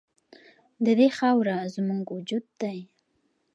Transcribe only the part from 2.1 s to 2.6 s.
وجود